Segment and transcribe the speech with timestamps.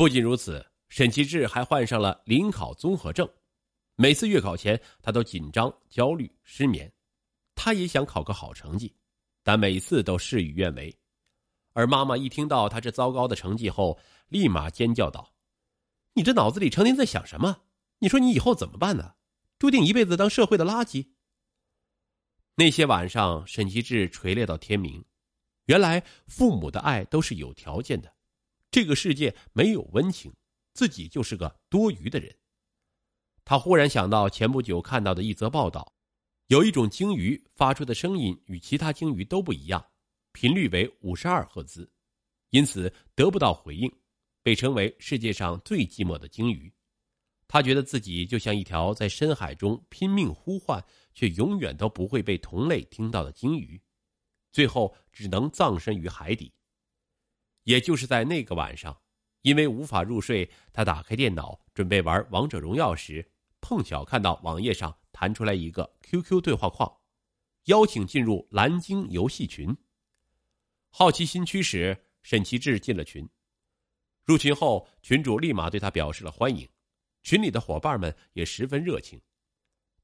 [0.00, 3.28] 不仅如此，沈其志还患上了临考综合症，
[3.96, 6.90] 每次月考前他都紧张、焦虑、失眠。
[7.54, 8.96] 他也想考个好成绩，
[9.42, 10.98] 但每次都事与愿违。
[11.74, 15.34] 而妈妈一听到他这糟糕的成绩后，立马尖叫道
[16.16, 17.64] ：“你这脑子里成天在想什么？
[17.98, 19.16] 你说你以后怎么办呢？
[19.58, 21.10] 注定一辈子当社会的垃圾。”
[22.56, 25.04] 那些晚上，沈其志垂泪到天明。
[25.66, 28.10] 原来父母的爱都是有条件的，
[28.70, 30.32] 这个世界没有温情，
[30.74, 32.34] 自己就是个多余的人。
[33.44, 35.96] 他忽然想到前不久看到的一则报道。
[36.46, 39.84] 有一种鲸鱼发出的声音与其他鲸鱼都不一样，
[40.32, 41.88] 频率为五十二赫兹，
[42.50, 43.88] 因此得不到回应，
[44.42, 46.72] 被称为世界上最寂寞的鲸鱼。
[47.46, 53.80] 他觉得自己就像一条在深海中拼命呼唤却永远都不会被同类听到的鲸鱼，
[54.52, 56.52] 最后只能葬身于海底。
[57.70, 59.00] 也就是在那个晚上，
[59.42, 64.96] 因为无法入睡，他打开电脑准备玩王者荣耀时，碰巧看到网页上。
[65.12, 66.90] 弹出来一个 QQ 对话框，
[67.64, 69.76] 邀请进入蓝鲸游戏群。
[70.88, 73.28] 好奇心驱使，沈其志进了群。
[74.24, 76.66] 入群后，群主立马对他表示了欢迎，
[77.22, 79.20] 群里的伙伴们也十分热情。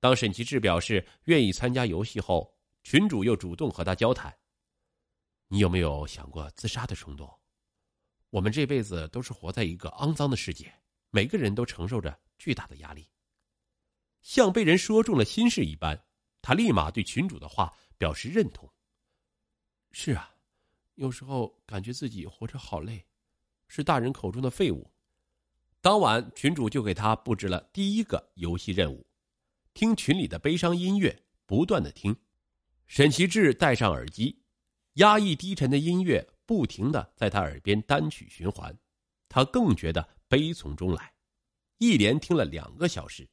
[0.00, 4.34] 当沈其志表示愿意参加游戏后，群主又主动和他交谈
[5.48, 7.41] ：“你有没有想过自杀的冲动？
[8.32, 10.72] 我们这辈子都是活在一个肮脏的世界，
[11.10, 13.06] 每个人都承受着巨大的压力。”
[14.22, 16.02] 像被人说中了心事一般，
[16.40, 18.66] 他立马对群主的话表示认同。
[19.90, 20.34] 是啊，
[20.94, 23.04] 有时候感觉自己活着好累，
[23.68, 24.90] 是大人口中的废物。
[25.82, 29.06] 当晚，群主就给他布置了第一个游戏任务：
[29.74, 32.16] 听群里的悲伤音乐，不断的听。
[32.86, 34.42] 沈其志戴上耳机，
[34.94, 38.76] 压抑低沉的音乐不停的在他耳边单曲循环，
[39.28, 41.12] 他更觉得悲从中来，
[41.78, 43.28] 一连听了两个小时。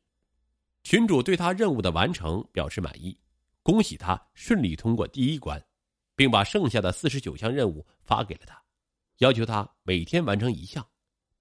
[0.84, 3.20] 群主对他任务的完成表示满意，
[3.64, 5.62] 恭喜他顺利通过第一关，
[6.16, 8.62] 并把剩下的四十九项任务发给了他，
[9.18, 10.86] 要求他每天完成一项，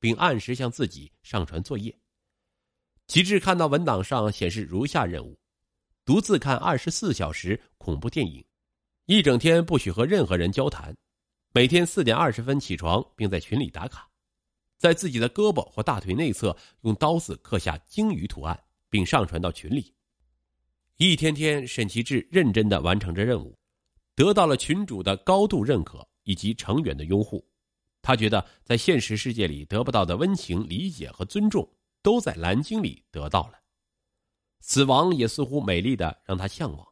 [0.00, 1.96] 并按时向自己上传作业。
[3.06, 5.38] 齐志看到文档上显示如下任务：
[6.04, 8.44] 独自看二十四小时恐怖电影，
[9.06, 10.94] 一整天不许和任何人交谈，
[11.52, 14.08] 每天四点二十分起床并在群里打卡，
[14.78, 18.58] 在自己的胳膊或大腿内侧用刀子刻下鲸鱼图案。
[18.90, 19.94] 并上传到群里。
[20.96, 23.54] 一天天，沈其志认真的完成着任务，
[24.14, 27.46] 得到了群主的高度认可以及成员的拥护。
[28.00, 31.70] 他觉得在现实世界里得不到的温情、理解和尊重，
[32.02, 33.60] 都在蓝鲸里得到了。
[34.60, 36.88] 死亡也似乎美丽的让他向往。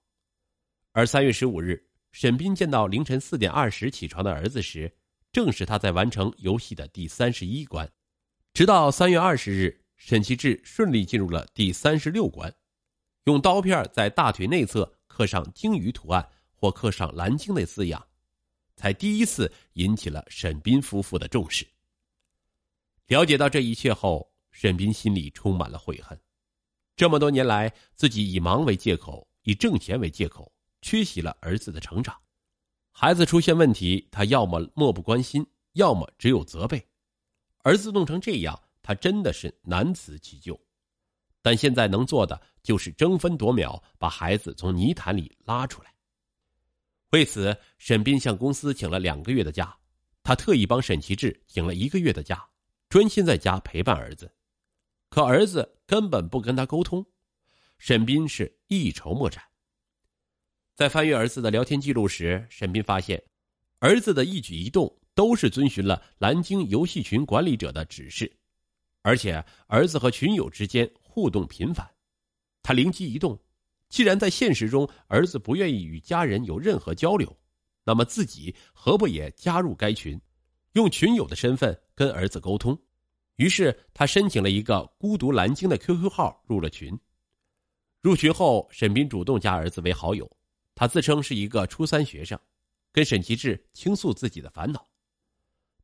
[0.93, 1.83] 而三月十五日，
[2.19, 4.91] 沈斌见到凌晨四点二十起床的儿子时，
[5.31, 7.93] 正是他在完成游戏的第三十一关。
[8.55, 9.83] 直到三月二十日。
[9.99, 12.55] 沈其志顺利进入了第三十六关，
[13.25, 18.07] 用刀片在大腿内侧刻上鲸鱼图案或刻上蓝鲸的字样，
[18.77, 21.67] 才第一次引起了沈斌夫妇的重视。
[23.09, 26.19] 了解到这一切后，沈斌心里充满了悔恨。
[26.95, 30.51] 这么多年来，自己以忙为借口，以挣钱为借口，
[30.87, 32.17] 缺席了儿子的成长。
[32.93, 36.87] 孩子出现问题，他要么漠不关心，要么只有责备。
[37.65, 38.63] 儿子弄成这样。
[38.85, 40.57] 他真的是难辞其咎，
[41.43, 45.93] 但现在能做的就是争分夺秒把孩子从泥潭里拉出来。
[47.11, 49.77] 为此，沈斌向公司请了两个月的假，
[50.23, 52.49] 他特意帮沈其志请了一个月的假，
[52.89, 54.33] 专心在家陪伴儿子。
[55.09, 57.05] 可儿子根本不跟他沟通，
[57.79, 59.43] 沈斌是一筹莫展。
[60.77, 63.23] 在翻阅儿子的聊天记录时，沈斌发现，
[63.79, 68.31] 儿子的一举一动都是遵循了蓝鲸游戏群管理者的指示。
[69.01, 71.91] 而且儿子和群友之间互动频繁，
[72.63, 73.41] 他灵机一动，
[73.89, 77.35] 既然在现实中儿子不愿意与家人有任何交流，
[77.83, 80.21] 那么自己何不也加入该群，
[80.75, 82.79] 用群友的身份跟儿子沟通？
[83.37, 86.99] 于是他申请了一个“孤独蓝鲸”的 QQ 号入了群。
[88.03, 90.31] 入群后，沈斌主动加儿子为好友，
[90.77, 92.39] 他自称是一个初三学生，
[92.93, 94.87] 跟沈其志倾诉自己的烦恼。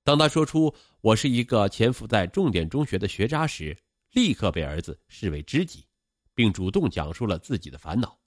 [0.04, 3.74] 当他说出“我是一个潜伏在重点中学的学渣”时，
[4.10, 5.86] 立刻被儿子视为知己，
[6.34, 8.20] 并主动讲述了自己的烦恼。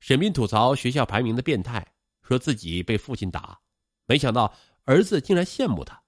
[0.00, 1.86] 沈斌吐槽学校排名的变态，
[2.22, 3.60] 说自己被父亲打，
[4.06, 6.02] 没想到儿子竟然羡慕他，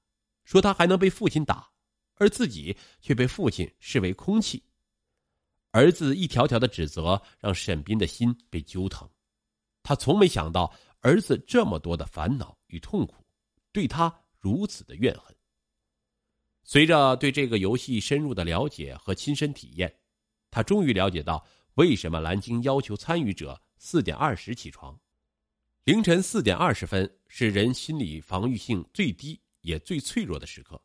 [0.44, 1.70] 说他还能被父亲打，
[2.14, 4.64] 而自己却被父亲视为空气。
[5.72, 9.06] 儿子一条条的指责让沈斌的心被揪疼，
[9.88, 10.70] 他从没想到
[11.00, 13.25] 儿子这么多的烦恼与痛苦，
[13.73, 14.14] 对他。
[14.38, 15.35] 如此的怨恨。
[16.62, 19.93] 随着对这个游戏深入的了解和亲身体验，
[20.50, 21.43] 他终于了解到
[21.76, 24.94] 为什么蓝鲸要求参与者四点二十起床。
[25.85, 30.79] 凌晨四点二十分是人心理防御性最低也最脆弱的时刻，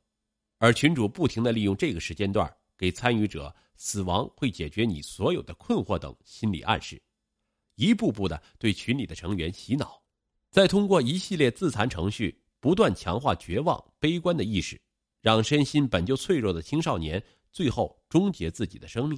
[0.59, 7.03] 而群主不停的利用这个时间段给参与者“死亡会解决你所有的困惑”等心理暗示，
[7.75, 10.01] 一步步的对群里的成员洗脑，
[10.49, 14.79] 再通过一系列自残程序不断强化绝望、悲观的意识。
[15.21, 19.17] 让身心本就脆弱的青少年最后终结自己的生命，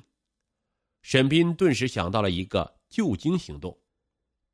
[1.02, 3.76] 沈斌顿时想到了一个救精行动。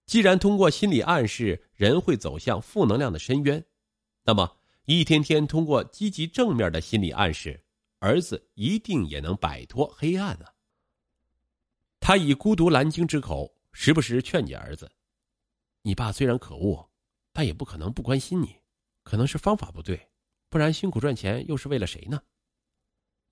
[0.05, 3.61] 既然通过心理暗示人会走向负能量的深渊，
[4.23, 4.49] 那么
[4.85, 7.61] 一天天通过积极正面的心理暗示，
[7.99, 10.53] 儿子一定也能摆脱黑暗啊！
[11.99, 14.91] 他以孤独蓝鲸之口，时不时劝解儿子
[15.81, 16.89] ：“你爸虽然可恶，
[17.31, 18.55] 但也不可能不关心你，
[19.03, 19.99] 可能是方法不对。”
[20.49, 22.21] 不然辛苦赚钱又是为了谁呢？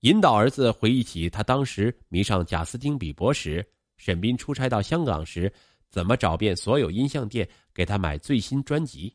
[0.00, 3.62] 引导儿子回忆起他当时迷上贾斯汀比伯时，
[3.98, 5.52] 沈斌出差到香港时，
[5.90, 9.14] 怎么找遍所有音像店给他买最新专辑。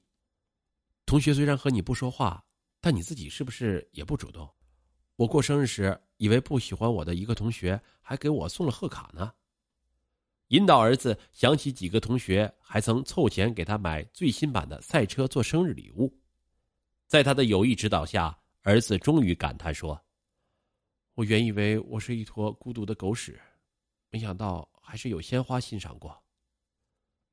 [1.08, 2.46] 同学虽然和你不说话，
[2.80, 4.48] 但你自己是不是也不主动？
[5.16, 9.34] 我过生日时，以为不喜欢我的一个同学还给我送了贺卡呢。
[10.50, 16.16] 引导儿子想起几个同学还曾凑钱给他买最新版的赛车做生日礼物。
[17.08, 20.00] 在他的有意指导下，儿子终于感叹说
[21.16, 23.40] ：“我原以为我是一坨孤独的狗屎，
[24.12, 26.24] 没想到还是有鲜花欣赏过。”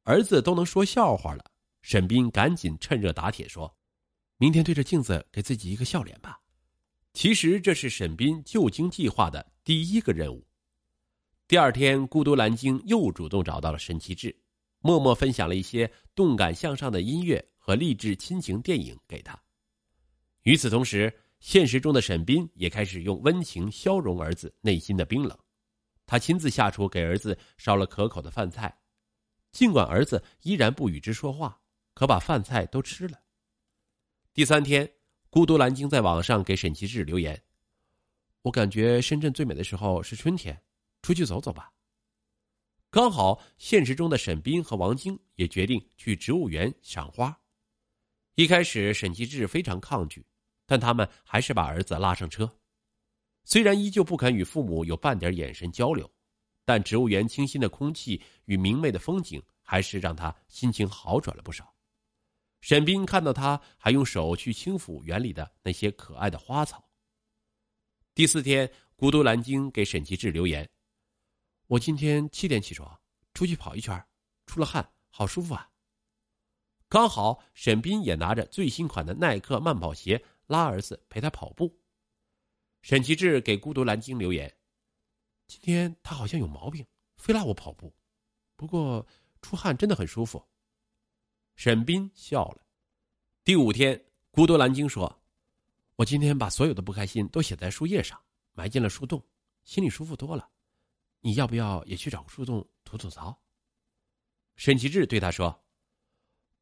[0.05, 1.44] 儿子都能说笑话了，
[1.82, 3.76] 沈斌赶紧趁热打铁说
[4.38, 6.41] ：“明天对着镜子给自己一个笑脸吧。”
[7.12, 10.47] 其实这是沈斌救精计划的第一个任务。
[11.53, 14.35] 第二天，孤独蓝鲸又主动找到了沈其志，
[14.79, 19.39] 默默分享了一些动感向上的音乐和励志亲情电影给他。
[20.45, 25.39] 与此同时，现实中的沈斌也开始用温情消融儿子内心的冰冷。
[26.07, 28.75] 他亲自下厨给儿子烧了可口的饭菜，
[29.51, 31.61] 尽管儿子依然不与之说话，
[31.93, 33.21] 可把饭菜都吃了。
[34.33, 34.91] 第三天，
[35.29, 37.39] 孤独蓝鲸在网上给沈其志留言
[38.41, 40.59] ：“我感觉深圳最美的时候是春天，
[41.03, 41.71] 出去走走吧。”
[42.91, 47.39] 刚好现实中的沈斌和王晶也决定去植物园赏花。
[48.37, 50.25] 一开始，沈其志非常抗拒。
[50.65, 52.51] 但他们还是把儿子拉上车，
[53.45, 56.11] 虽然依旧不肯与父母有半点眼神交流，
[56.65, 61.75] 但植物园清新的空气与明媚的风景还是让他心情好转了不少。
[62.63, 66.89] 沈斌看到他还用手去轻抚园里的那些可爱的花草。
[68.15, 70.67] 第四天，孤独蓝鲸给沈其志留言
[71.73, 73.01] ：“我今天七点起床，
[73.33, 74.07] 出去跑一圈，
[74.45, 75.71] 出了汗，好舒服啊。”
[76.87, 80.23] 刚好沈斌也拿着最新款的耐克慢跑鞋。
[80.49, 81.75] 拉儿子陪他跑步。
[82.83, 84.55] 沈其志给孤独蓝鲸留言
[85.49, 86.85] ：“今天他好像有毛病，
[87.17, 87.91] 非拉我跑步。
[88.55, 89.07] 不过
[89.41, 90.47] 出汗真的很舒服。”
[91.57, 92.67] 沈斌笑了。
[93.45, 93.99] 第五天，
[94.31, 95.23] 孤独蓝鲸说
[95.97, 98.21] ：“我今天把所有的不开心都写在树叶上，
[98.53, 99.25] 埋进了树洞，
[99.65, 100.47] 心里舒服多了。
[101.23, 103.43] 你要不要也去找个树洞吐吐槽？”
[104.55, 105.65] 沈其志对他说：“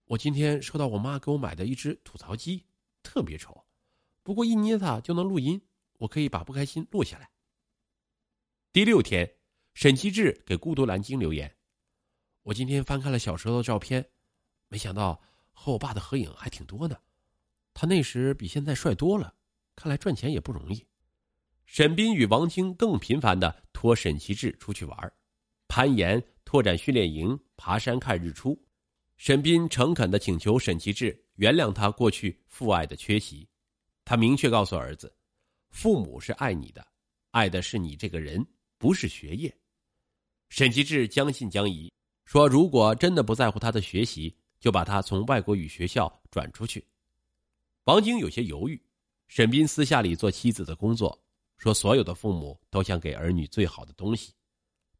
[0.07, 2.65] 我今天收到我妈给我买的一只吐槽机，
[3.03, 3.67] 特别丑。”
[4.23, 5.61] 不过一捏它就能录音，
[5.99, 7.31] 我可以把不开心录下来。
[8.70, 9.39] 第六天，
[9.75, 11.56] 沈其志给孤独蓝鲸留言
[12.44, 14.11] ：“我今天翻看了小时候的照片，
[14.69, 15.20] 没想到
[15.53, 17.01] 和我爸的合影还挺多呢。
[17.73, 19.34] 他那时比现在帅多了，
[19.75, 20.87] 看来赚钱也不容易。”
[21.65, 25.13] 沈斌与王晶更频繁的托沈其志出去玩，
[25.67, 28.55] 攀岩、拓展训练营、爬山看日出。
[29.17, 33.49] 沈斌诚恳的请求沈其志原谅他过去父爱的缺席。
[34.05, 35.10] 他明确告诉儿子
[35.72, 36.87] ：“父母是爱你的，
[37.31, 38.46] 爱的是你这个人，
[38.77, 39.51] 不是学业。”
[40.51, 41.91] 沈其志将信将疑，
[42.27, 46.87] 说：“如果真的不在乎他的学习，就把他从外国语学校转出去。”
[47.84, 48.79] 王晶有些犹豫。
[49.29, 51.19] 沈斌私下里做妻子的工作，
[51.60, 54.32] 说：“所有的父母都想给儿女最好的东西，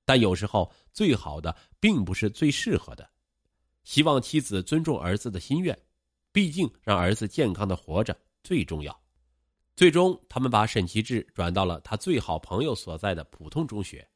[0.05, 3.11] 但有时候最好的并不是最适合的。
[3.83, 5.77] 希望妻子尊重儿子的心愿，
[6.31, 8.15] 毕竟让儿子健康的活着。”
[8.45, 9.03] 最重要，
[9.77, 14.07] 最终他们把沈其志转到了他最好朋友所在的普通中学。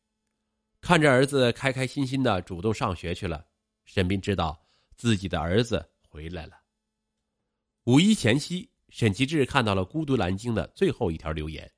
[0.80, 3.46] 看着儿子开开心心的主动上学去了，
[3.84, 4.58] 沈斌知道
[4.96, 6.58] 自己的儿子回来了。
[7.84, 11.70] 五一前夕，沈其志看到了孤独蓝鲸的最后一条留言：“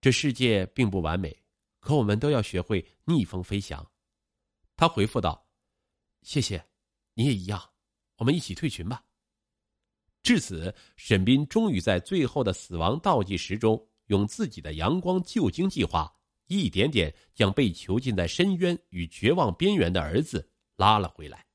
[0.00, 1.36] 这世界并不完美，
[1.80, 3.84] 可我们都要学会逆风飞翔。”
[4.76, 5.44] 他回复道
[6.22, 6.64] ：“谢谢，
[7.14, 7.60] 你也一样，
[8.16, 9.02] 我们一起退群吧。”
[10.22, 16.12] 至此，沈斌终于在最后的死亡倒计时中，用自己的阳光救精计划，
[16.46, 21.47] 一点点将被囚禁在深渊与绝望边缘的儿子拉了回来。